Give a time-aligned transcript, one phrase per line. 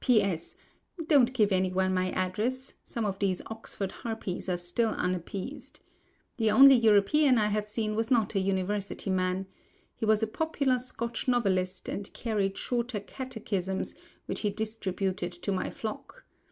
[0.03, 5.79] P.S.—Don't give any one my address; some of these Oxford harpies are still unappeased.
[6.37, 9.45] The only European I have seen was not an University man.
[9.95, 13.93] He was a popular Scotch novelist, and carried Shorter Catechisms,
[14.25, 16.25] which he distributed to my flock.